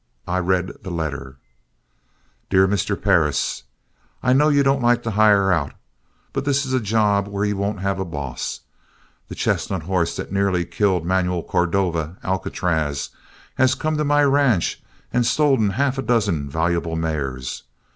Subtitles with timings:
[0.27, 1.37] I read the letter:
[2.49, 2.99] "'Dear Mr.
[2.99, 3.61] Perris,
[4.23, 5.73] "'I know you don't like to hire out.
[6.33, 8.61] But this is a job where you won't have a boss.
[9.27, 13.09] The chestnut horse that nearly killed Manuel Cordova Alcatraz
[13.59, 14.81] has come to my ranch
[15.13, 17.61] and stolen half a dozen valuable mares.